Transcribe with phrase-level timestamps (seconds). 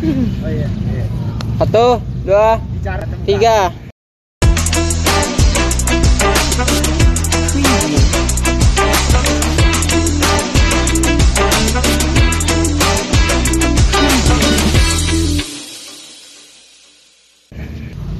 [0.00, 0.64] Oh iya.
[0.64, 1.04] iya.
[1.60, 2.56] Satu, dua,
[3.28, 3.68] tiga.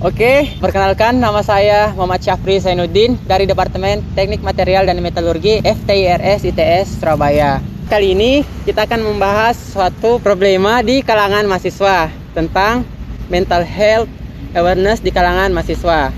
[0.00, 7.00] Oke, perkenalkan nama saya Muhammad Syafri Zainuddin dari Departemen Teknik Material dan Metalurgi FTIRS ITS
[7.00, 7.79] Surabaya.
[7.90, 12.86] Kali ini kita akan membahas suatu problema di kalangan mahasiswa tentang
[13.26, 14.06] mental health
[14.54, 16.14] awareness di kalangan mahasiswa.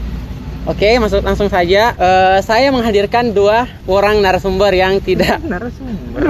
[0.69, 1.97] Oke, masuk langsung saja.
[1.97, 6.21] Eh, saya menghadirkan dua orang narasumber yang tidak narasumber.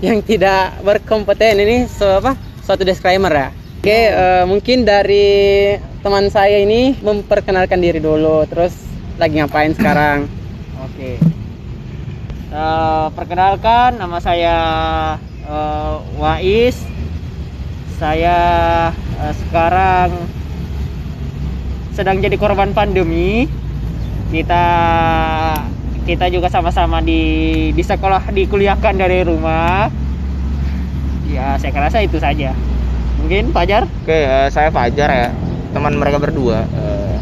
[0.00, 2.32] yang tidak berkompeten ini so, apa
[2.64, 3.48] suatu disclaimer ya.
[3.84, 8.72] Oke, eh, mungkin dari teman saya ini memperkenalkan diri dulu, terus
[9.20, 10.24] lagi ngapain sekarang?
[10.80, 11.37] Oke.
[12.48, 14.56] Eh, perkenalkan nama saya
[15.44, 16.80] eh, Wais.
[18.00, 18.38] Saya
[19.20, 20.16] eh, sekarang
[21.92, 23.44] sedang jadi korban pandemi.
[24.32, 24.64] Kita
[26.08, 27.20] kita juga sama-sama di
[27.76, 29.92] di sekolah dikuliahkan dari rumah.
[31.28, 32.56] Ya, saya rasa itu saja.
[33.20, 33.84] Mungkin Fajar?
[33.84, 35.28] Oke, eh, saya Fajar ya.
[35.76, 36.64] Teman mereka berdua.
[36.64, 37.16] Eh,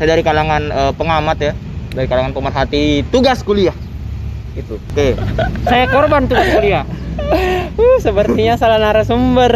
[0.00, 1.52] saya dari kalangan eh, pengamat ya.
[1.92, 3.76] Dari kalangan pemerhati tugas kuliah.
[4.60, 4.76] Itu.
[4.76, 5.16] Oke.
[5.64, 6.84] Saya korban tuh kuliah.
[7.80, 9.54] Uh, sepertinya salah narasumber.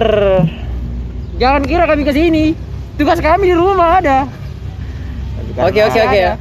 [1.37, 2.57] Jangan kira kami ke sini.
[2.97, 4.19] Tugas kami di rumah ada.
[5.61, 6.35] Oke, oke, oke ya.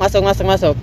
[0.00, 0.74] Masuk, masuk, masuk.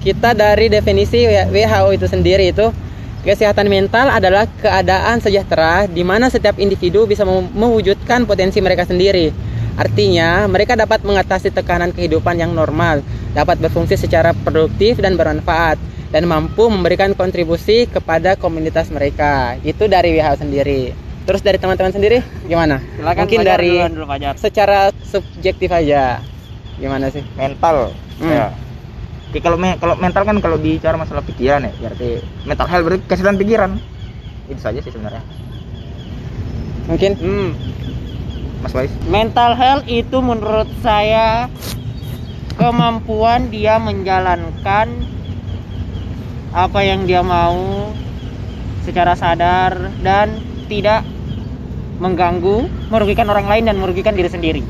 [0.00, 2.72] Kita dari definisi WHO itu sendiri itu
[3.20, 9.32] kesehatan mental adalah keadaan sejahtera di mana setiap individu bisa mewujudkan potensi mereka sendiri.
[9.76, 13.00] Artinya, mereka dapat mengatasi tekanan kehidupan yang normal,
[13.32, 19.54] dapat berfungsi secara produktif dan bermanfaat, dan mampu memberikan kontribusi kepada komunitas mereka.
[19.60, 20.82] Itu dari WHO sendiri.
[21.20, 22.82] Terus dari teman-teman sendiri gimana?
[22.92, 24.34] Silakan Mungkin Fajar dari duluan dulu Fajar.
[24.36, 26.18] secara subjektif aja.
[26.76, 27.22] Gimana sih?
[27.34, 27.94] mental.
[28.18, 28.26] Hmm.
[28.26, 28.46] Ya.
[29.30, 33.02] Oke, kalau me- kalau mental kan kalau bicara masalah pikiran ya, berarti mental health berarti
[33.06, 33.70] kesehatan pikiran.
[34.46, 35.22] Itu saja sih sebenarnya.
[36.84, 37.50] Mungkin Hmm,
[38.60, 38.90] Mas Wais.
[39.06, 41.46] mental health itu menurut saya
[42.56, 44.88] kemampuan dia menjalankan
[46.50, 47.90] apa yang dia mau
[48.82, 50.34] secara sadar dan
[50.66, 51.06] tidak
[52.00, 54.62] mengganggu, merugikan orang lain dan merugikan diri sendiri.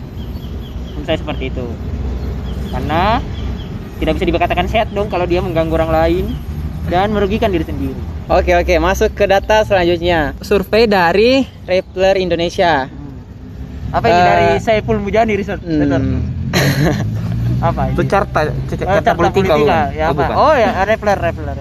[0.92, 1.66] Menurut saya seperti itu.
[2.70, 3.22] Karena
[3.96, 6.24] tidak bisa dikatakan sehat dong kalau dia mengganggu orang lain
[6.91, 7.97] dan merugikan diri sendiri.
[8.30, 12.86] Oke oke masuk ke data selanjutnya survei dari Rappler Indonesia.
[13.91, 15.66] Apa ini Eh, dari Saiful Mujani Research?
[15.66, 16.22] Hmm.
[17.60, 17.94] Apa ini?
[17.98, 19.82] Itu carta, c- Oh, carta, politika, bukan?
[19.92, 20.22] Ya, Oh, apa?
[20.24, 20.36] bukan.
[20.38, 21.56] oh ya, Rappler, Rappler.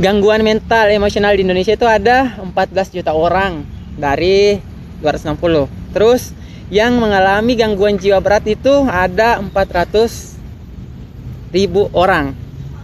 [0.00, 3.68] Gangguan mental emosional di Indonesia itu ada 14 juta orang
[4.00, 4.56] dari
[5.04, 5.68] 260.
[5.92, 6.32] Terus
[6.72, 12.32] yang mengalami gangguan jiwa berat itu ada 400 ribu orang.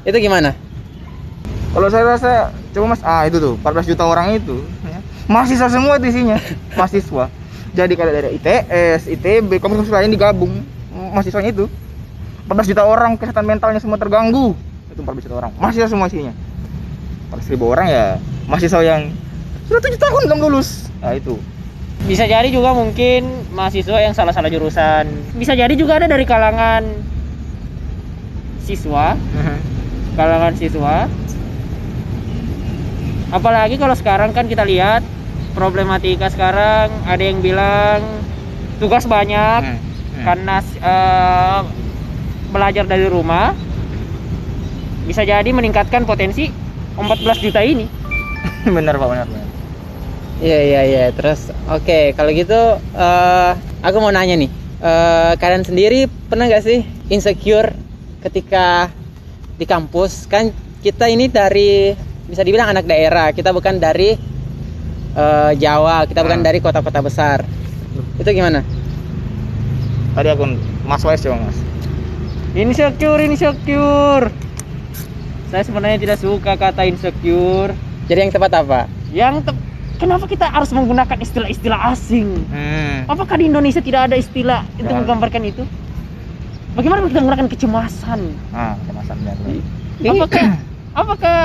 [0.05, 0.53] Itu gimana?
[1.73, 5.01] Kalau saya rasa coba Mas, ah itu tuh 14 juta orang itu ya.
[5.33, 6.37] mahasiswa semua itu isinya,
[6.79, 7.33] mahasiswa.
[7.73, 10.53] Jadi kalau dari ITS, ITB, kampus lain digabung
[10.93, 11.73] mahasiswanya itu
[12.45, 14.53] 14 juta orang kesehatan mentalnya semua terganggu.
[14.93, 15.57] Itu 14 juta orang.
[15.57, 16.48] Mahasiswa semua isinya.
[17.31, 18.07] 14 ribu orang ya
[18.49, 19.13] mahasiswa yang
[19.69, 20.89] sudah 7 tahun belum lulus.
[21.05, 21.37] Nah itu.
[22.09, 25.05] Bisa jadi juga mungkin mahasiswa yang salah-salah jurusan.
[25.37, 26.87] Bisa jadi juga ada dari kalangan
[28.65, 29.13] siswa,
[30.17, 31.05] kalangan siswa.
[33.29, 35.05] Apalagi kalau sekarang kan kita lihat
[35.53, 38.01] problematika sekarang ada yang bilang
[38.79, 39.77] tugas banyak Hmm.
[40.19, 40.25] Hmm.
[40.25, 41.61] karena eh,
[42.51, 43.55] belajar dari rumah
[45.07, 46.51] bisa jadi meningkatkan potensi
[46.99, 47.87] 14 juta ini.
[48.77, 49.27] benar Pak, benar.
[49.27, 49.47] benar.
[50.39, 51.05] Iya iya iya.
[51.15, 54.51] Terus oke kalau gitu eh aku mau nanya nih.
[54.79, 57.75] Eh kalian sendiri pernah nggak sih insecure
[58.23, 58.91] ketika
[59.59, 60.27] di kampus?
[60.27, 61.91] Kan kita ini dari
[62.31, 63.35] bisa dibilang anak daerah.
[63.35, 64.15] Kita bukan dari
[65.15, 66.07] eh, Jawa.
[66.07, 66.47] Kita bukan Hmm.
[66.47, 67.43] dari kota-kota besar.
[68.19, 68.63] Itu gimana?
[70.15, 70.45] Tadi aku
[70.87, 71.59] Mas Wais coba Mas.
[72.55, 74.31] Insecure, insecure.
[75.49, 77.73] Saya sebenarnya tidak suka kata insecure.
[78.05, 78.81] Jadi yang tepat apa?
[79.09, 79.65] Yang tep-
[79.97, 82.29] kenapa kita harus menggunakan istilah-istilah asing?
[82.47, 83.09] Hmm.
[83.09, 84.99] Apakah di Indonesia tidak ada istilah untuk Ya.
[84.99, 85.65] menggambarkan itu?
[86.73, 88.21] Bagaimana kita menggunakan kecemasan?
[88.51, 89.37] Ah, kemasan benar.
[89.99, 90.47] Ini- Apakah
[90.95, 91.41] apakah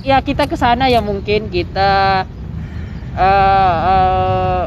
[0.00, 2.22] ya kita ke sana ya mungkin kita
[3.16, 4.62] eh, eh,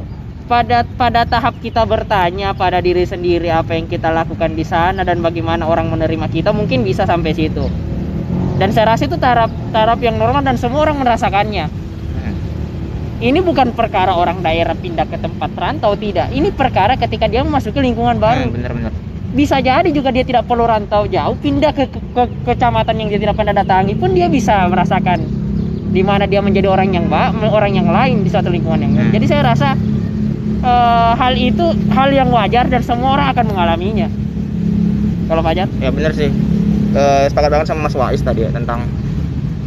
[0.46, 5.22] pada pada tahap kita bertanya pada diri sendiri apa yang kita lakukan di sana dan
[5.22, 7.70] bagaimana orang menerima kita mungkin bisa sampai situ.
[8.60, 11.72] Dan saya rasa itu taraf taraf yang normal dan semua orang merasakannya.
[12.20, 12.36] Hmm.
[13.24, 17.80] ini bukan perkara orang daerah pindah ke tempat rantau tidak ini perkara ketika dia memasuki
[17.80, 18.92] lingkungan baru Hmm, bener-bener
[19.30, 23.20] bisa jadi juga dia tidak perlu rantau jauh pindah ke, ke, ke kecamatan yang dia
[23.22, 25.22] tidak pernah datangi pun dia bisa merasakan
[25.90, 29.08] di mana dia menjadi orang yang ba orang yang lain di suatu lingkungan yang lain.
[29.10, 29.16] Hmm.
[29.18, 29.74] Jadi saya rasa
[30.66, 34.08] eh, hal itu hal yang wajar dan semua orang akan mengalaminya.
[35.30, 35.70] Kalau Fajar?
[35.78, 36.34] ya bener sih
[36.90, 38.82] Eh, sepakat banget sama Mas Wais tadi ya tentang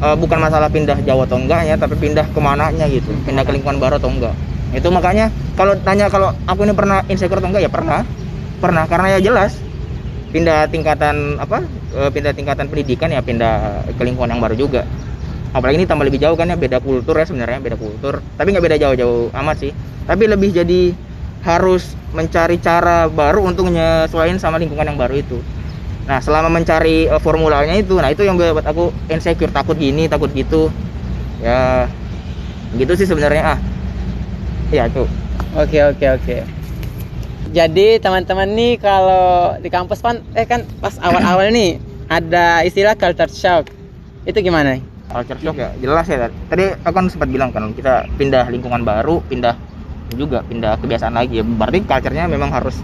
[0.03, 3.55] eh, bukan masalah pindah jauh atau enggak ya tapi pindah ke mananya gitu pindah ke
[3.55, 4.35] lingkungan baru atau enggak.
[4.75, 8.03] Itu makanya kalau tanya kalau aku ini pernah insecure atau enggak ya pernah.
[8.59, 9.55] Pernah karena ya jelas
[10.35, 11.63] pindah tingkatan apa
[11.95, 14.83] eh, pindah tingkatan pendidikan ya pindah ke lingkungan yang baru juga.
[15.55, 18.19] Apalagi ini tambah lebih jauh kan ya beda kultur ya sebenarnya beda kultur.
[18.35, 19.71] Tapi nggak beda jauh-jauh amat sih.
[20.11, 20.91] Tapi lebih jadi
[21.47, 25.39] harus mencari cara baru untuk menyesuaikan sama lingkungan yang baru itu
[26.03, 30.29] nah selama mencari eh, formulanya itu nah itu yang buat aku insecure takut gini takut
[30.35, 30.69] gitu
[31.39, 31.87] ya
[32.75, 33.59] gitu sih sebenarnya ah
[34.73, 35.05] ya itu
[35.53, 36.37] Oke oke oke.
[37.53, 41.77] Jadi teman-teman nih kalau di kampus pan eh kan pas awal-awal nih
[42.09, 43.69] ada istilah culture shock.
[44.25, 44.81] Itu gimana?
[45.13, 49.21] culture shock ya jelas ya tadi aku kan sempat bilang kan kita pindah lingkungan baru
[49.29, 49.53] pindah
[50.17, 52.81] juga pindah kebiasaan lagi ya berarti culture-nya memang harus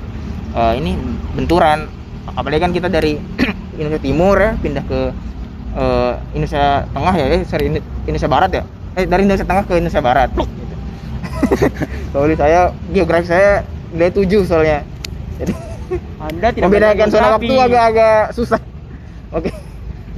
[0.53, 0.93] eh, ini
[1.33, 1.89] benturan
[2.35, 3.17] apalagi kan kita dari
[3.79, 5.01] Indonesia Timur ya pindah ke
[5.79, 8.63] eh, Indonesia Tengah ya eh sorry Indo- Indonesia Barat ya?
[8.99, 10.29] Eh dari Indonesia Tengah ke Indonesia Barat.
[10.35, 10.75] Gitu.
[12.13, 12.61] soalnya saya
[12.91, 13.63] geografi saya
[13.95, 14.79] nilai 7 soalnya.
[15.39, 15.53] Jadi
[16.27, 18.61] Anda tidak membedakan zona waktu agak-agak susah.
[19.37, 19.53] Oke.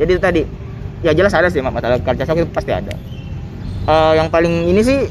[0.00, 0.42] Jadi itu tadi.
[1.00, 2.92] Ya jelas ada sih masalah shock itu pasti ada.
[3.88, 5.08] Eh, yang paling ini sih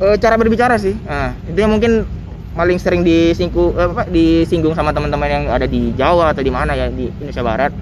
[0.00, 0.96] eh, cara berbicara sih.
[1.04, 2.08] Nah, itu yang mungkin
[2.50, 6.74] paling sering disinggung eh, apa disinggung sama teman-teman yang ada di Jawa atau di mana
[6.74, 7.72] ya di Indonesia Barat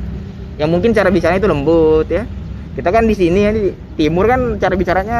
[0.60, 2.28] yang mungkin cara bicaranya itu lembut ya
[2.76, 5.18] kita kan di sini ya di timur kan cara bicaranya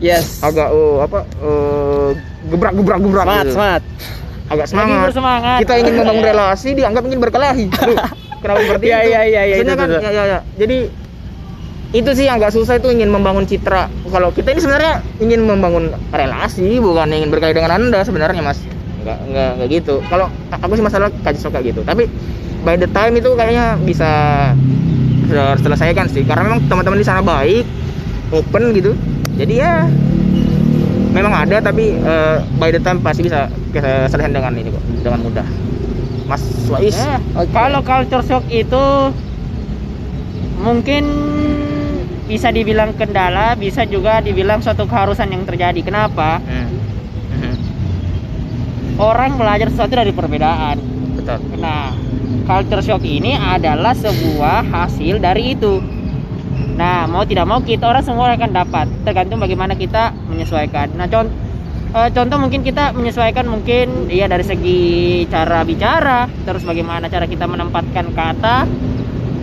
[0.00, 0.40] Yes.
[0.40, 2.08] agak oh, apa eh,
[2.48, 3.52] gebrak gebrak gebrak Semangat, gitu.
[3.52, 3.82] semangat.
[4.48, 5.58] agak semangat bersemangat.
[5.60, 7.96] kita ingin membangun relasi dianggap ingin berkelahi Loh,
[8.40, 9.98] kenapa seperti Iya, itu iya, iya, Maksudnya itu, kan itu.
[10.00, 10.38] ya, ya, ya.
[10.56, 10.78] jadi
[11.90, 15.84] itu sih yang agak susah itu ingin membangun citra kalau kita ini sebenarnya ingin membangun
[16.14, 18.56] relasi bukan ingin berkelahi dengan anda sebenarnya mas
[19.04, 22.06] nggak nggak nggak gitu kalau aku sih masalah kacau kayak gitu tapi
[22.64, 24.10] by the time itu kayaknya bisa
[25.62, 27.64] selesaikan sih karena memang teman-teman di sana baik
[28.34, 28.92] open gitu
[29.38, 29.74] jadi ya
[31.10, 35.20] memang ada tapi eh, by the time pasti bisa kita selesaikan dengan ini kok dengan
[35.22, 35.46] mudah
[36.30, 37.50] Mas Wais Ya, Oke.
[37.50, 38.84] Kalau culture shock itu
[40.62, 41.02] mungkin
[42.30, 45.82] bisa dibilang kendala, bisa juga dibilang suatu keharusan yang terjadi.
[45.82, 46.38] Kenapa?
[46.38, 46.70] Hmm.
[49.00, 50.76] Orang belajar sesuatu dari perbedaan.
[51.16, 51.96] betul Nah,
[52.44, 55.80] culture shock ini adalah sebuah hasil dari itu.
[56.76, 60.92] Nah, mau tidak mau kita orang semua akan dapat, tergantung bagaimana kita menyesuaikan.
[61.00, 61.32] Nah, contoh
[61.90, 64.80] contoh mungkin kita menyesuaikan mungkin ya dari segi
[65.32, 68.68] cara bicara, terus bagaimana cara kita menempatkan kata.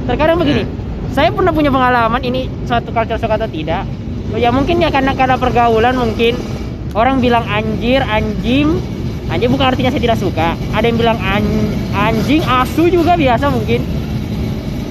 [0.05, 0.63] Terkadang begini,
[1.11, 3.89] saya pernah punya pengalaman ini suatu culture shock atau tidak.
[4.37, 6.37] Ya mungkin ya karena karena pergaulan mungkin
[6.97, 8.81] orang bilang anjir, anjing,
[9.27, 10.55] anjing bukan artinya saya tidak suka.
[10.71, 13.83] Ada yang bilang an- anjing, asu juga biasa mungkin.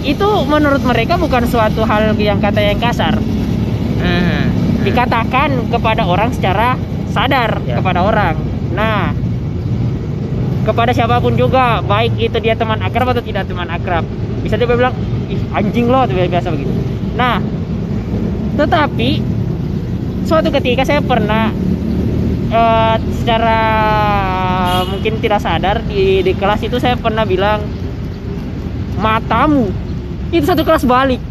[0.07, 3.17] Itu menurut mereka bukan suatu hal yang kata yang kasar.
[3.17, 4.43] Mhm.
[4.87, 6.79] Dikatakan kepada orang secara
[7.11, 7.81] sadar Ya.
[7.81, 8.37] kepada orang.
[8.77, 9.11] Nah,
[10.63, 14.05] kepada siapa pun juga, baik itu dia teman akrab atau tidak teman akrab.
[14.45, 14.95] Bisa dia bilang,
[15.27, 16.71] ih anjing lo, tuh biasa begitu.
[17.17, 17.41] Nah,
[18.61, 19.11] tetapi
[20.29, 21.51] suatu ketika saya pernah
[22.47, 23.61] eh, secara
[24.89, 27.63] mungkin tidak sadar di, di kelas itu saya pernah bilang
[28.97, 29.69] matamu
[30.35, 31.23] itu satu kelas balik.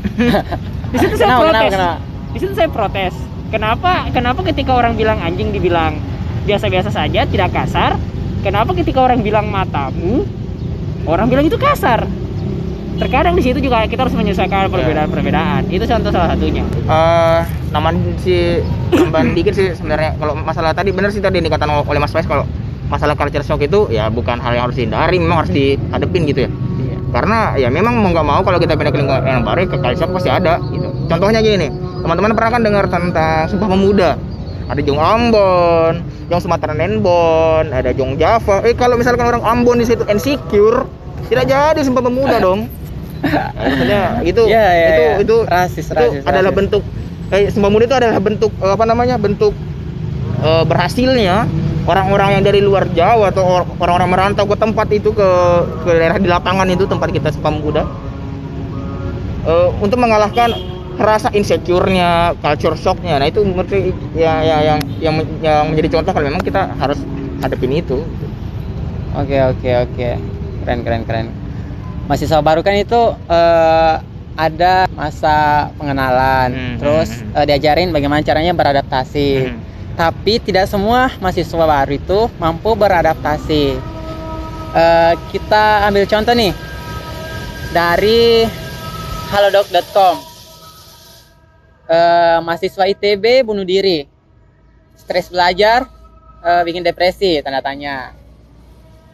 [0.92, 1.72] di situ saya Kenapa, protes.
[1.72, 1.96] kenapa, kenapa?
[2.30, 3.14] Di situ saya protes.
[3.50, 3.92] Kenapa?
[4.14, 5.98] Kenapa ketika orang bilang anjing dibilang
[6.46, 7.98] biasa-biasa saja, tidak kasar?
[8.40, 10.24] Kenapa ketika orang bilang matamu,
[11.04, 12.06] orang bilang itu kasar?
[13.00, 15.72] Terkadang di situ juga kita harus menyesuaikan perbedaan-perbedaan.
[15.72, 16.62] Itu contoh salah satunya.
[16.68, 17.40] Eh,
[17.72, 18.60] naman si
[18.92, 22.28] tambahan dikit sih sebenarnya kalau masalah tadi bener sih tadi yang dikatakan oleh Mas Wais
[22.28, 22.44] kalau
[22.90, 26.50] masalah culture shock itu ya bukan hal yang harus dihindari memang harus dihadepin gitu ya
[27.14, 29.94] karena ya memang mau nggak mau kalau kita pindah ke lingkungan yang baru ke culture
[29.94, 31.70] shock pasti ada gitu contohnya gini nih
[32.02, 34.10] teman-teman pernah kan dengar tentang Sumpah Pemuda
[34.70, 35.92] ada Jong Ambon,
[36.30, 38.62] Jong Sumatera Nenbon, ada Jong Java.
[38.62, 40.86] Eh kalau misalkan orang Ambon di situ insecure,
[41.26, 42.70] tidak jadi Sumpah Pemuda dong.
[43.20, 45.14] Maksudnya itu Iya, iya, itu iya.
[45.20, 46.58] itu Rasis, itu rasis, adalah rasis.
[46.58, 46.82] bentuk
[47.30, 49.52] eh Sumpah Pemuda itu adalah bentuk eh, apa namanya bentuk
[50.40, 51.44] eh, berhasilnya
[51.84, 55.28] orang-orang yang dari luar Jawa atau or- orang-orang merantau ke tempat itu ke
[55.84, 57.82] ke daerah di lapangan itu tempat kita Sumpah Pemuda
[59.46, 60.52] eh, untuk mengalahkan
[61.00, 63.16] rasa insecure-nya, culture shock-nya.
[63.16, 63.72] Nah, itu menurut
[64.12, 67.00] ya, ya yang yang yang menjadi contoh kalau memang kita harus
[67.40, 68.04] hadapin itu.
[69.16, 70.08] Oke oke oke.
[70.60, 71.26] Keren keren keren.
[72.10, 73.94] Mahasiswa baru kan itu eh,
[74.34, 79.30] ada masa pengenalan, Hmm, terus hmm, eh, diajarin bagaimana caranya beradaptasi.
[79.46, 79.62] Hmm.
[79.94, 83.78] Tapi tidak semua mahasiswa baru itu mampu beradaptasi.
[84.74, 86.50] Eh, kita ambil contoh nih
[87.70, 88.42] dari
[89.30, 90.16] halodoc.com.
[91.90, 94.02] Eh, mahasiswa ITB bunuh diri,
[94.98, 95.86] stres belajar,
[96.42, 98.18] eh, bikin depresi, tanda tanya.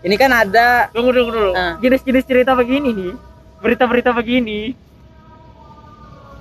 [0.06, 1.52] Ini kan ada Tunggu tunggu dulu.
[1.58, 1.74] Ah.
[1.82, 3.12] Jenis-jenis cerita begini nih,
[3.58, 4.70] berita-berita begini.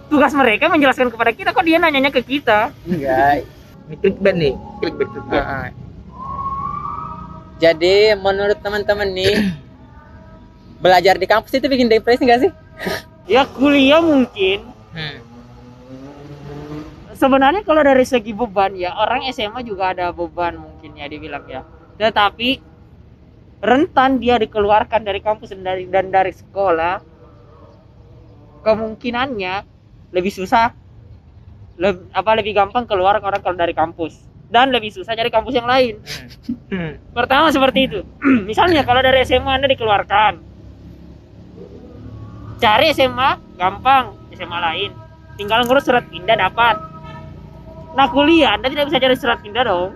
[0.05, 2.69] Tugas mereka menjelaskan kepada kita kok dia nanyanya ke kita.
[2.85, 3.41] enggak.
[3.89, 5.41] Ini clickbait nih, clickbait, clickbait.
[5.41, 5.67] Ah, ah.
[7.57, 9.33] Jadi menurut teman-teman nih
[10.83, 12.51] belajar di kampus itu bikin depresi nggak sih?
[13.25, 14.69] Ya kuliah mungkin.
[14.93, 15.17] Hmm.
[17.17, 21.65] Sebenarnya kalau dari segi beban ya orang SMA juga ada beban mungkin ya dibilang ya.
[21.97, 22.61] Tetapi
[23.63, 26.99] rentan dia dikeluarkan dari kampus dan dari dan dari sekolah
[28.65, 29.55] kemungkinannya
[30.11, 30.73] lebih susah
[31.77, 35.67] leb- apa lebih gampang keluar orang kalau dari kampus dan lebih susah cari kampus yang
[35.67, 35.97] lain.
[36.69, 37.01] Hmm.
[37.11, 37.99] Pertama seperti itu.
[38.49, 40.33] Misalnya kalau dari SMA Anda dikeluarkan.
[42.55, 44.91] Cari SMA gampang, SMA lain.
[45.35, 46.79] Tinggal ngurus surat pindah dapat.
[47.99, 49.91] Nah kuliah Anda tidak bisa cari surat pindah dong.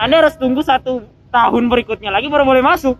[0.00, 2.98] Anda harus tunggu satu tahun berikutnya lagi baru boleh masuk.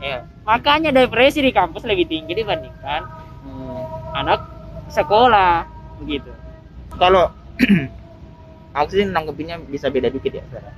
[0.00, 0.26] Iya.
[0.44, 3.02] Makanya depresi di kampus lebih tinggi dibandingkan
[3.40, 3.82] Hmm.
[4.12, 4.44] anak
[4.92, 5.64] sekolah
[6.02, 6.28] begitu.
[7.00, 7.32] Kalau
[8.76, 10.74] aku sih nanggepinnya bisa beda dikit ya sebenarnya.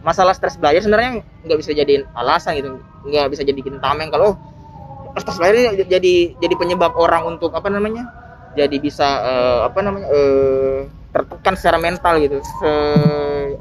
[0.00, 4.34] Masalah stres belajar sebenarnya nggak bisa jadiin alasan gitu, nggak bisa jadiin tameng kalau
[5.12, 8.08] oh, stres belajar jadi jadi penyebab orang untuk apa namanya?
[8.58, 10.06] Jadi bisa eh, apa namanya?
[10.10, 10.78] eh,
[11.14, 12.38] tertekan secara mental gitu.
[12.42, 12.70] Se,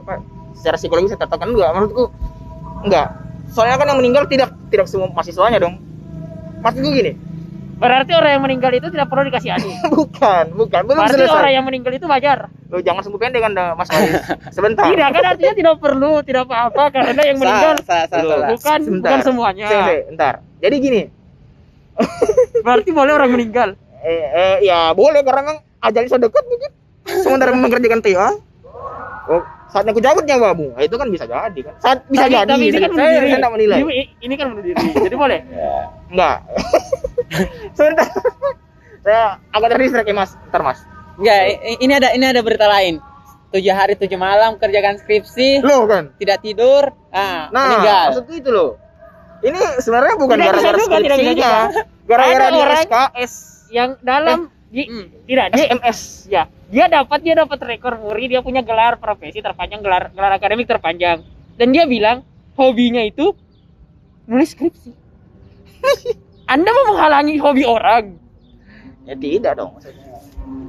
[0.06, 0.14] apa,
[0.58, 2.10] secara psikologis tertekan enggak menurutku
[2.86, 3.08] enggak.
[3.50, 5.82] Soalnya kan yang meninggal tidak tidak semua mahasiswanya dong.
[6.60, 7.16] Maksudku gini,
[7.80, 9.72] Berarti orang yang meninggal itu tidak perlu dikasihani.
[9.96, 11.40] bukan, bukan, belum Berarti selesai.
[11.40, 12.52] orang yang meninggal itu wajar.
[12.68, 14.20] Lo jangan sumbu pendek kan Mas Faris.
[14.56, 14.84] Sebentar.
[14.92, 18.50] Tidak kan artinya tidak perlu, tidak apa-apa karena yang meninggal Salah, salah, salah.
[18.52, 19.10] bukan Sebentar.
[19.10, 19.68] bukan semuanya.
[19.72, 20.34] Sih, sih, Bentar.
[20.60, 21.02] Jadi gini,
[22.68, 23.70] Berarti boleh orang meninggal.
[24.00, 26.72] eh, eh, ya boleh karena memang ajalnya sudah dekat mungkin.
[27.24, 28.30] Sementara mengerjakan TA.
[29.30, 30.74] Oh, saatnya aku cabut nyawamu.
[30.74, 31.74] Nah, itu kan bisa jadi kan.
[31.78, 32.50] Saat bisa Tapi- jadi.
[32.50, 33.22] Tapi ini kan bunuh saya, diri.
[33.24, 33.78] saya tidak menilai.
[33.80, 34.86] Ini, ini kan bunuh diri.
[34.92, 35.40] Jadi boleh.
[36.12, 36.38] Enggak.
[37.78, 38.08] Sebentar.
[39.00, 40.32] saya agak terdistract ya Mas.
[40.50, 40.80] Ntar Mas.
[41.16, 41.40] Enggak,
[41.78, 42.98] ini ada ini ada berita lain.
[43.50, 46.14] Tujuh hari tujuh malam kerjakan skripsi, Loh kan.
[46.18, 48.06] tidak tidur, ah, Nah, meninggal.
[48.14, 48.78] maksudku itu loh.
[49.40, 51.54] Ini sebenarnya bukan gara-gara skripsinya.
[52.04, 53.34] Gara-gara orang- SKS.
[53.70, 55.08] Yang dalam di, Hmm.
[55.26, 56.00] tidak dia SMS.
[56.30, 60.70] ya dia dapat dia dapat rekor muri dia punya gelar profesi terpanjang gelar gelar akademik
[60.70, 61.26] terpanjang
[61.58, 62.22] dan dia bilang
[62.54, 63.34] hobinya itu
[64.30, 64.94] nulis skripsi.
[66.54, 68.14] Anda mau menghalangi hobi orang?
[69.10, 70.06] Ya tidak dong maksudnya.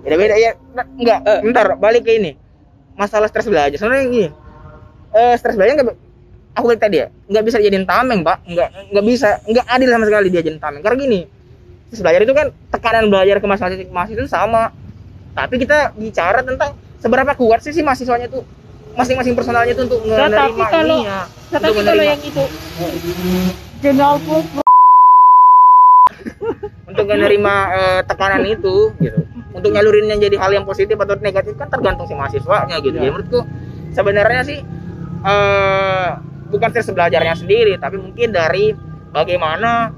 [0.00, 0.52] Beda beda ya.
[0.72, 1.40] Nah, enggak, Eh.
[1.44, 2.32] bentar balik ke ini.
[2.96, 3.76] Masalah stres belajar.
[3.76, 4.28] Sebenarnya gini.
[5.12, 5.98] Eh stres belajar enggak
[6.56, 8.44] aku tadi ya, enggak bisa jadiin tameng, Pak.
[8.48, 10.82] Enggak enggak bisa, enggak adil sama sekali dia jadiin tameng.
[10.84, 11.20] Karena gini,
[11.90, 14.70] stres belajar itu kan tekanan belajar ke mahasiswa itu sama.
[15.30, 18.40] Tapi kita bicara tentang seberapa kuat sih si mahasiswanya tuh
[18.92, 21.20] masing-masing personalnya tuh untuk Tetapi menerima kalau- ini ya.
[21.50, 22.42] Tetapi untuk kalau menerima yang itu
[23.80, 24.14] General
[26.86, 29.20] untuk menerima eh, tekanan itu gitu
[29.50, 33.02] untuk nyalurinnya jadi hal yang positif atau negatif kan tergantung si mahasiswanya gitu Ya.
[33.02, 33.40] ya menurutku
[33.90, 34.58] sebenarnya sih
[35.20, 36.08] eh
[36.46, 38.72] bukan stres belajarnya sendiri tapi mungkin dari
[39.08, 39.88] bagaimana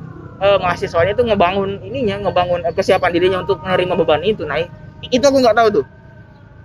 [0.43, 4.69] eh, mahasiswanya itu ngebangun ininya ngebangun eh, kesiapan dirinya untuk menerima beban itu nah i-
[5.09, 5.87] itu aku nggak tahu tuh.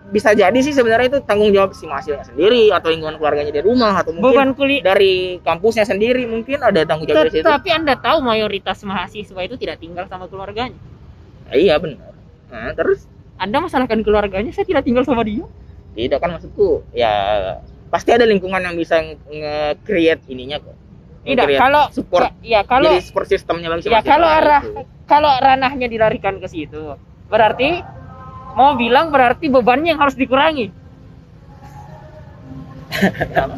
[0.08, 3.92] Bisa jadi sih sebenarnya itu tanggung jawab si mahasiswanya sendiri atau lingkungan keluarganya di rumah
[3.92, 7.44] atau mungkin beban kuliah dari kampusnya sendiri mungkin ada tanggung jawab dari situ.
[7.44, 10.80] Tetapi Anda tahu mayoritas mahasiswa itu tidak tinggal sama keluarganya.
[11.52, 12.16] Ah, iya benar.
[12.48, 13.04] Nah, terus?
[13.36, 15.44] Anda masalahkan keluarganya, saya tidak tinggal sama dia.
[15.92, 16.88] tidak kan maksudku.
[16.96, 17.12] Ya
[17.92, 20.76] pasti ada lingkungan yang bisa nge-create ininya kok
[21.28, 24.82] Tidak, Nge-create kalau support ya kalau jadi support sistemnya si ya kalau arah itu.
[25.04, 26.96] kalau ranahnya dilarikan ke situ,
[27.28, 27.84] berarti
[28.56, 30.72] mau bilang berarti bebannya yang harus dikurangi.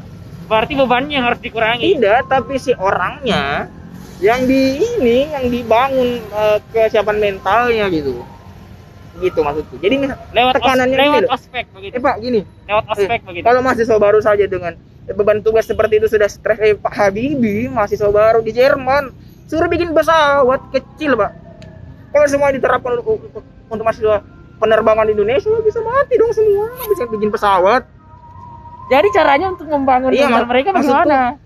[0.49, 1.93] Berarti bebannya yang harus dikurangi.
[1.93, 3.69] tidak tapi si orangnya
[4.19, 8.25] yang di ini yang dibangun eh, kesiapan mentalnya gitu
[9.19, 11.35] gitu maksudku jadi misal Lewat os, tekanannya lewat gini loh.
[11.35, 11.93] ospek begitu.
[11.95, 13.43] eh pak gini Lewat ospek begitu.
[13.45, 14.73] kalau mahasiswa baru saja dengan
[15.13, 16.59] beban tugas seperti itu sudah stres.
[16.61, 19.09] Eh Pak Habibi mahasiswa baru di Jerman.
[19.49, 21.33] Suruh bikin pesawat kecil pak.
[22.13, 24.21] Kalau semua diterapkan untuk, untuk, untuk mahasiswa
[24.61, 26.69] penerbangan di Indonesia bisa mati dong semua.
[26.93, 27.81] Bisa bikin pesawat.
[28.89, 31.37] Jadi caranya untuk membangun Iya, mereka bagaimana?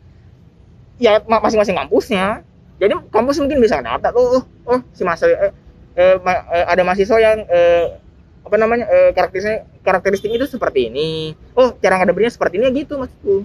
[0.99, 2.43] ya ma- masing-masing kampusnya.
[2.79, 4.39] Jadi kampus mungkin bisa data tuh.
[4.39, 5.51] Oh, oh si mahasiswa eh,
[5.95, 7.99] eh, ma- eh, ada mahasiswa yang eh,
[8.43, 9.09] apa namanya eh,
[9.83, 11.09] karakteristiknya karakteristik itu seperti ini
[11.53, 13.43] oh cara ngadepinnya seperti ini gitu maksudku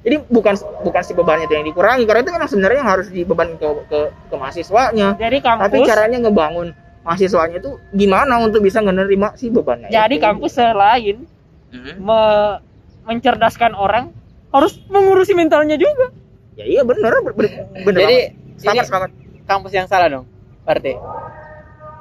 [0.00, 3.48] jadi bukan bukan si bebannya itu yang dikurangi karena itu kan sebenarnya yang harus dibeban
[3.54, 3.98] ke, ke
[4.30, 6.68] ke mahasiswanya Jadi tapi kampus caranya ngebangun
[7.02, 10.22] mahasiswanya itu gimana untuk bisa menerima si bebannya jadi itu.
[10.22, 11.26] kampus selain
[11.66, 11.98] Hmm.
[11.98, 12.58] me-
[13.04, 14.14] mencerdaskan orang
[14.48, 16.14] harus mengurusi mentalnya juga.
[16.54, 17.52] ya iya bener ber- ber-
[17.84, 18.18] bener Jadi
[18.56, 19.10] sepakat sepakat
[19.44, 20.24] kampus yang salah dong.
[20.62, 20.94] Berarti.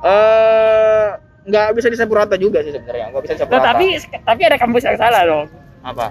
[0.02, 1.08] eh
[1.46, 3.86] nggak bisa disapu rata juga sih sebenarnya nggak bisa disapu Loh, rata tapi
[4.20, 5.46] tapi ada kampus yang salah dong.
[5.82, 6.06] apa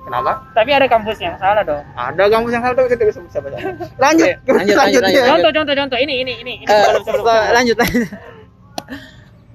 [0.00, 1.82] kenapa Tapi ada kampus yang salah dong.
[1.92, 3.58] ada kampus yang salah tapi kita bisa bisa baca
[4.04, 5.20] lanjut lanjut, lanjut, lanjut.
[5.20, 5.26] ya.
[5.28, 7.26] Contoh contoh contoh ini ini ini ini Eh, sebelum sebelum.
[7.52, 8.02] lanjut lanjut.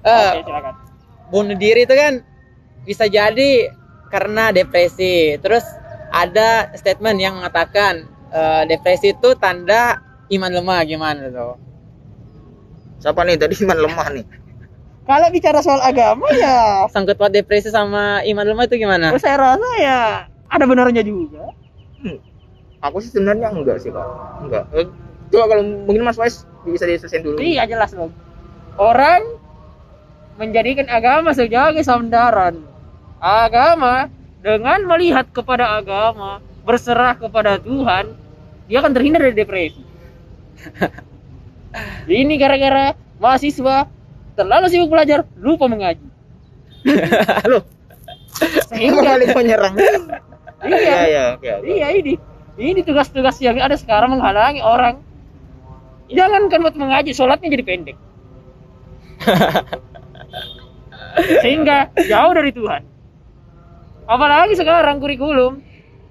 [0.04, 0.74] Eh, Oke, silakan.
[1.26, 2.20] bunuh diri itu kan
[2.84, 3.72] bisa jadi
[4.06, 5.40] karena depresi.
[5.40, 5.64] Terus
[6.10, 11.56] ada statement yang mengatakan eh, depresi itu tanda iman lemah gimana tuh?
[12.94, 14.24] siapa nih tadi iman lemah nih
[15.04, 19.12] Kalau bicara soal agama ya, Sangkut paut depresi sama iman lemah itu gimana?
[19.20, 20.00] saya rasa ya
[20.48, 21.52] ada benarnya juga.
[22.00, 22.20] Hmm.
[22.80, 24.04] aku sih sebenarnya enggak sih pak
[24.44, 24.84] enggak Eh,
[25.32, 28.12] coba kalau mungkin mas Wais bisa diselesain dulu Iya jelas dong.
[28.76, 29.40] Orang
[30.36, 32.60] menjadikan agama sebagai sandaran.
[33.20, 34.12] Agama
[34.44, 38.12] dengan melihat kepada agama, berserah kepada Tuhan,
[38.68, 39.80] dia akan terhindar dari depresi.
[42.04, 43.88] Ini gara-gara mahasiswa
[44.34, 46.06] terlalu sibuk belajar, lupa mengaji.
[47.50, 47.64] loh
[48.68, 49.72] Sehingga kembali menyerang
[50.68, 51.48] iya, iya iya oke.
[51.64, 52.14] iya ini
[52.60, 55.02] ini tugas-tugas yang ada sekarang menghalangi orang.
[56.06, 57.96] Jangankan buat mengaji, sholatnya jadi pendek.
[61.42, 62.82] Sehingga jauh dari Tuhan.
[64.06, 65.64] Apalagi sekarang kurikulum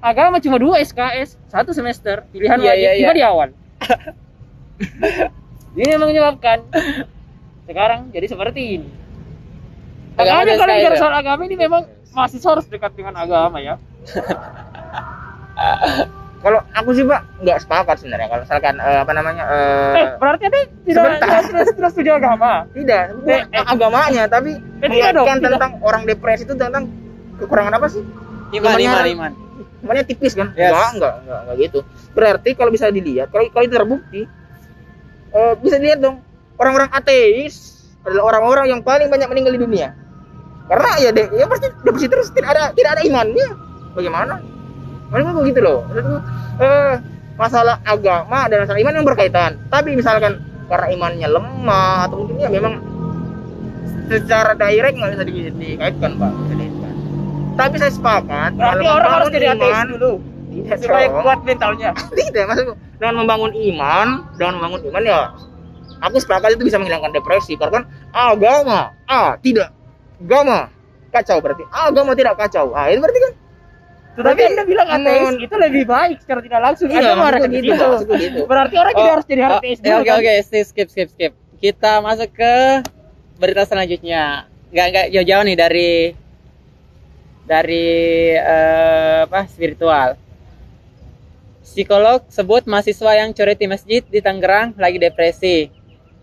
[0.04, 3.16] agama cuma dua SKS satu semester pilihan Iya, wajib iya, juga iya.
[3.16, 3.48] di awal.
[5.80, 6.68] ini yang menyebabkan
[7.64, 8.88] sekarang jadi seperti ini.
[10.14, 11.00] Agama Makanya kalau bicara ya?
[11.00, 13.76] soal agama ini memang mahasiswa harus dekat dengan agama ya.
[16.44, 20.44] kalau aku sih pak nggak sepakat sebenarnya kalau misalkan eh, apa namanya eh, Eh, berarti
[20.44, 22.52] ada tidak tidak, tidak, tidak setuju agama.
[22.70, 23.64] tidak bukan Eh, eh.
[23.66, 25.52] agamanya tapi Eh, tidak dong, mengaitkan tidak.
[25.56, 26.84] tentang orang depresi itu tentang
[27.38, 28.02] kekurangan apa sih
[28.54, 29.32] Iman, Imannya- iman, iman.
[29.82, 30.54] Imannya tipis kan?
[30.54, 30.70] Yes.
[30.70, 31.80] Enggak, enggak, enggak, enggak gitu.
[32.14, 34.22] Berarti kalau bisa dilihat, kalau kalau itu terbukti,
[35.32, 36.16] eh, bisa dilihat dong,
[36.58, 39.90] orang-orang ateis adalah orang-orang yang paling banyak meninggal di dunia.
[40.68, 43.48] Karena ya deh, ya pasti depresi terus tidak ada tidak ada imannya.
[43.94, 44.40] Bagaimana?
[45.12, 45.84] Maksudku begitu loh.
[45.88, 46.18] Maksudku
[46.64, 46.94] eh,
[47.36, 49.52] masalah agama dan masalah iman yang berkaitan.
[49.68, 50.40] Tapi misalkan
[50.72, 52.80] karena imannya lemah atau mungkin ya memang
[54.08, 56.32] secara direct nggak bisa di- dikaitkan pak.
[56.32, 56.94] Bisa dikaitkan.
[57.54, 58.52] Tapi saya sepakat.
[58.58, 60.12] Berarti kalau orang harus jadi ateis iman- dulu
[60.54, 61.90] tidak supaya kuat mentalnya.
[62.18, 64.08] tidak maksudku dengan membangun iman
[64.40, 65.20] dengan membangun iman ya
[66.04, 69.72] aku sepakat itu bisa menghilangkan depresi karena kan agama ah tidak
[70.20, 70.68] agama
[71.10, 73.34] kacau berarti agama tidak kacau ah itu berarti kan
[74.14, 76.86] Tetapi Berarti anda bilang ateis non- itu lebih baik secara tidak langsung.
[76.86, 77.74] Iya, Anda marahkan gitu,
[78.14, 78.40] gitu.
[78.46, 79.90] Berarti orang tidak harus jadi Oh, ateis dulu.
[79.90, 80.18] Oke kan?
[80.22, 81.32] oke skip skip skip skip.
[81.58, 82.54] Kita masuk ke
[83.42, 84.46] berita selanjutnya.
[84.70, 85.92] Nggak nggak jauh-jauh nih dari
[87.50, 87.88] dari
[88.38, 90.14] eh, apa spiritual.
[91.66, 95.74] Psikolog sebut mahasiswa yang coret di masjid di Tangerang lagi depresi.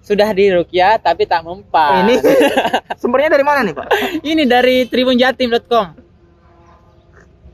[0.01, 2.09] Sudah dirukyah tapi tak mempan.
[2.09, 2.17] ini
[3.01, 3.89] sumbernya dari mana nih pak
[4.25, 5.87] Ini dari tribunjatim.com.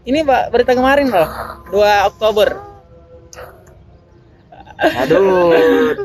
[0.07, 1.27] Ini Pak berita kemarin loh,
[1.75, 2.49] 2 Oktober.
[4.77, 5.57] aduh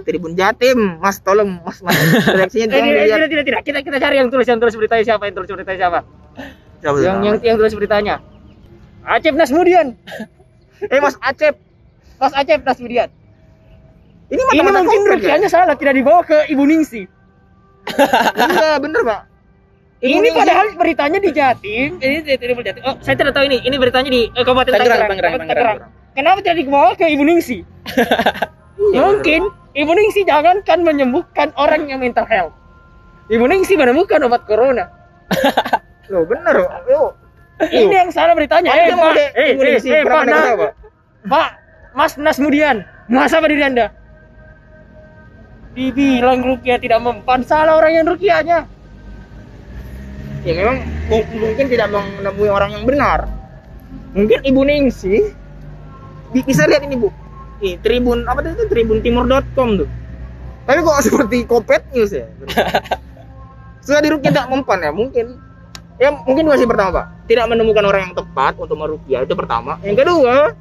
[0.07, 1.91] Tribun Jatim mas tolong mas mas
[2.23, 3.61] reaksinya Eh, jangan tidak, dilihat tidak, tidak, tidak.
[3.67, 5.99] Kita kita cari yang tulis yang tulis beritanya siapa yang tulis beritanya siapa?
[6.79, 6.97] Siapa?
[7.03, 8.15] Yang yang yang tulis beritanya.
[9.03, 9.87] Acep Nasmudian.
[10.93, 11.59] eh mas Acep
[12.15, 13.11] Mas Acep Nasmudian.
[14.31, 15.21] Ini Ini mata-mata mungkin konkret, ya?
[15.27, 17.03] rukyahnya salah tidak dibawa ke Ibu Ningsi.
[18.39, 19.21] iya bener pak
[20.01, 22.01] ini Ningsi- padahal beritanya di Jatim.
[22.01, 22.81] Ini di Tribun Jatim.
[22.89, 23.61] Oh, saya tidak tahu ini.
[23.61, 25.77] Ini beritanya di eh, Kabupaten Tangerang, Tangerang.
[26.17, 27.61] Kenapa tidak dibawa ke Ibu Ningsi?
[28.97, 29.41] Mungkin
[29.77, 32.53] Ibu Ningsi jangankan menyembuhkan orang yang mental health.
[33.29, 34.89] Ibu Ningsi menemukan obat corona.
[36.11, 37.15] loh bener loh
[37.61, 38.73] Ini yang salah beritanya.
[38.73, 39.13] Eh, Pak.
[39.37, 40.73] Eh, Ibu eh, Ningsi, eh, saya, Pak?
[41.29, 41.49] Pak,
[41.93, 43.93] Mas Nasmudian, masa apa diri Anda?
[45.71, 48.59] Dibilang Rukia tidak mempan, salah orang yang Rukianya.
[50.41, 53.29] ya memang mung- mungkin tidak menemui orang yang benar
[54.09, 55.29] mungkin ibu Ningsi
[56.33, 57.13] bi- bisa lihat ini bu
[57.61, 59.89] Nih, tribun apa itu tribun timur.com tuh
[60.65, 62.25] tapi kok seperti kopet news ya
[63.81, 65.25] Setelah dirukyah tidak mempan ya mungkin.
[65.97, 67.05] Ya mungkin masih pertama pak.
[67.25, 69.81] Tidak menemukan orang yang tepat untuk merukyah itu pertama.
[69.81, 70.53] Yang kedua,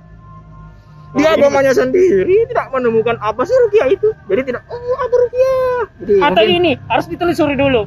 [1.11, 4.09] di Oh, ini- agamanya sendiri tidak menemukan apa sih rukyah itu.
[4.27, 5.81] Jadi tidak, oh apa rukyah.
[5.99, 7.83] Jadi Atau mungkin- ini harus ditelusuri dulu.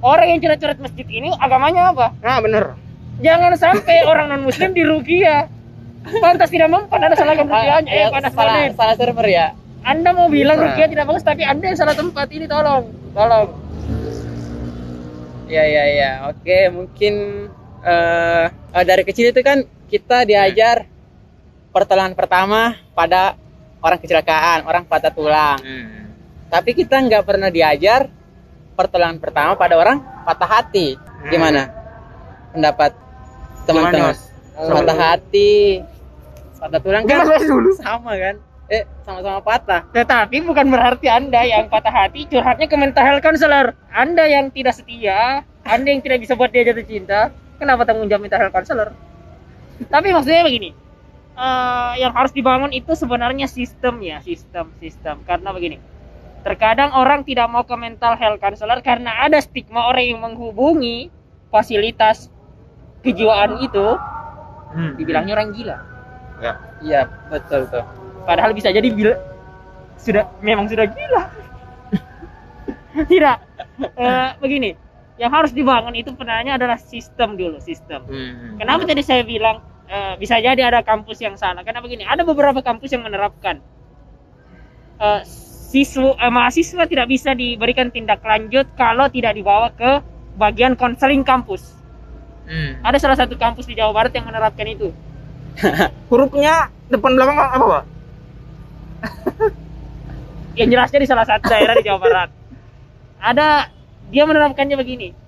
[0.00, 2.10] Orang yang coret-coret masjid ini agamanya apa?
[2.18, 2.74] Nah bener.
[3.20, 5.46] Jangan sampai orang non muslim dirugia.
[6.02, 7.86] Pantas tidak mempan ada salah rukiahnya.
[7.86, 8.74] Eh, Ah, ya, panas salah, banget.
[8.74, 9.46] salah server ya.
[9.82, 12.90] Anda mau bilang rukiah tidak bagus tapi Anda yang salah tempat ini tolong.
[13.12, 13.48] Tolong.
[15.46, 16.10] Iya iya iya.
[16.26, 17.14] Oke, mungkin
[17.82, 18.44] eh,
[18.80, 20.88] dari kecil itu kan kita diajar
[21.72, 23.34] pertolongan pertama pada
[23.82, 25.58] orang kecelakaan, orang patah tulang.
[26.52, 28.12] Tapi kita nggak pernah diajar
[28.76, 31.00] pertolongan pertama pada orang patah hati.
[31.32, 31.72] Gimana?
[32.52, 32.92] Pendapat
[33.64, 34.14] teman-teman?
[34.52, 35.80] Patah hati,
[36.60, 37.72] patah tulang kan dulu.
[37.80, 38.36] sama kan?
[38.72, 39.84] Eh, sama-sama patah.
[39.92, 43.76] Tetapi bukan berarti Anda yang patah hati curhatnya ke mental health counselor.
[43.92, 47.28] Anda yang tidak setia, Anda yang tidak bisa buat dia jatuh cinta,
[47.60, 48.96] kenapa tanggung jawab mental health counselor?
[49.92, 50.72] Tapi maksudnya begini,
[51.34, 55.20] eh, yang harus dibangun itu sebenarnya sistem ya, sistem, sistem.
[55.24, 55.80] Karena begini,
[56.42, 61.08] terkadang orang tidak mau ke mental health counselor karena ada stigma orang yang menghubungi
[61.48, 62.28] fasilitas
[63.02, 63.98] kejiwaan itu
[64.72, 64.96] Hmm.
[64.96, 65.76] dibilangnya orang gila.
[66.80, 67.84] Iya, betul tuh.
[68.24, 69.14] Padahal bisa jadi bila
[70.00, 71.22] sudah memang sudah gila.
[73.12, 73.36] Tidak.
[73.84, 74.72] Eh, begini,
[75.20, 78.00] yang harus dibangun itu sebenarnya adalah sistem dulu, sistem.
[78.08, 78.56] Hmm.
[78.56, 79.60] Kenapa tadi saya bilang
[79.92, 81.60] eh, bisa jadi ada kampus yang salah?
[81.60, 83.60] Karena begini, ada beberapa kampus yang menerapkan
[84.96, 85.20] eh,
[85.72, 90.00] siswa eh, mahasiswa tidak bisa diberikan tindak lanjut kalau tidak dibawa ke
[90.40, 91.76] bagian konseling kampus.
[92.48, 92.80] Hmm.
[92.82, 94.90] Ada salah satu kampus di Jawa Barat yang menerapkan itu.
[96.10, 97.84] Hurufnya depan belakang apa pak?
[100.52, 102.28] yang jelasnya di salah satu daerah di Jawa Barat.
[103.22, 103.72] Ada
[104.12, 105.21] dia menerapkannya begini.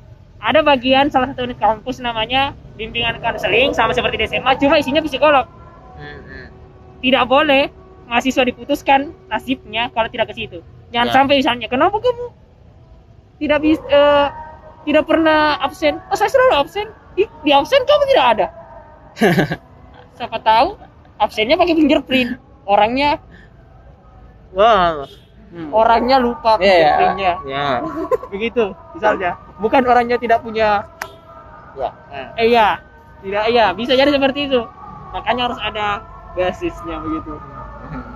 [0.44, 5.00] Ada bagian salah satu unit kampus namanya bimbingan konseling sama seperti di SMA, cuma isinya
[5.00, 5.48] psikolog.
[5.96, 6.52] Hmm.
[7.00, 7.72] Tidak boleh
[8.04, 10.60] mahasiswa diputuskan nasibnya kalau tidak ke situ.
[10.92, 11.14] Jangan Ya.
[11.16, 12.26] sampai misalnya, kenapa kamu
[13.40, 14.04] tidak bisa
[14.84, 15.96] tidak pernah absen?
[16.12, 16.86] Oh, saya selalu absen.
[17.16, 18.46] Ih, di absen kamu tidak ada.
[20.20, 20.76] Siapa tahu
[21.16, 22.36] absennya pakai fingerprint.
[22.68, 23.16] Orangnya
[24.54, 25.08] Wah.
[25.54, 25.70] Hmm.
[25.70, 26.74] orangnya lupa Iya, iya.
[26.74, 27.32] fingerprintnya.
[27.46, 27.66] Ya.
[28.34, 30.82] begitu misalnya bukan orangnya tidak punya
[31.74, 31.90] Ya.
[32.34, 32.78] eh iya
[33.18, 34.62] tidak iya bisa jadi seperti itu
[35.10, 37.34] makanya harus ada basisnya begitu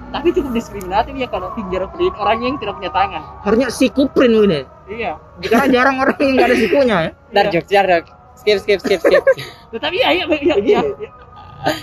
[0.09, 4.63] tapi cukup diskriminatif ya kalau fingerprint orangnya yang tidak punya tangan Harusnya sikuprin mungkin ya.
[4.89, 7.11] iya Karena jarang orang yang nggak ada sikunya ya.
[7.29, 7.53] Dar Iya.
[7.55, 8.05] jok, jok.
[8.35, 9.23] Skip skip skip skip.
[9.69, 11.11] tetapi ya iya iya, iya, iya.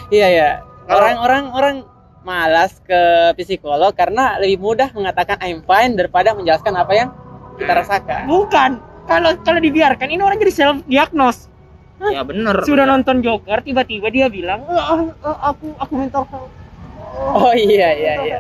[0.09, 0.49] Iya ya.
[0.87, 1.75] Orang-orang orang
[2.25, 3.01] malas ke
[3.37, 7.09] psikolog karena lebih mudah mengatakan I'm fine daripada menjelaskan apa yang
[7.55, 8.25] kita rasakan.
[8.25, 8.71] bukan
[9.05, 11.47] kalau kalau dibiarkan ini orang jadi self diagnose
[11.95, 12.59] Ya bener.
[12.61, 16.51] sudah nonton Joker tiba-tiba dia bilang "Ah, ah, aku aku mental health
[17.15, 18.39] Oh iya iya iya.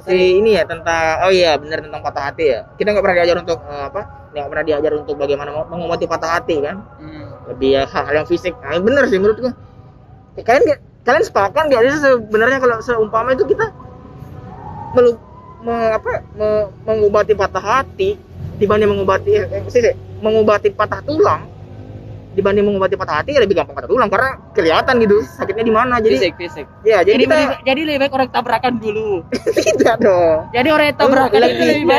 [0.00, 2.64] si ini ya tentang oh iya benar tentang patah hati ya.
[2.74, 4.00] Kita nggak pernah diajar untuk eh, apa?
[4.32, 6.80] Nggak pernah diajar untuk bagaimana mau- mengobati patah hati kan.
[6.96, 7.26] Hmm.
[7.52, 8.56] Lebih ya hal-hal yang fisik.
[8.56, 9.52] Nah, bener sih menurutku.
[10.32, 13.72] Ya, kalian kalian sepakat nggak sih sebenarnya kalau seumpama itu kita
[14.92, 15.16] melu,
[15.60, 18.18] me- apa me- mengobati patah hati
[18.56, 21.48] dibanding mengobati eh, eh, sih, sih, mengobati patah tulang?
[22.30, 25.98] Dibanding mengobati patah hati ya lebih gampang patah tulang karena kelihatan gitu sakitnya di mana.
[25.98, 26.66] Jadi Fisik fisik.
[26.84, 29.10] ya jadi, jadi kita lebih- jadi lebih baik orang tabrakan dulu.
[29.66, 30.38] Tidak dong.
[30.52, 31.98] Jadi orang tabrakan itu lebih- lebih baik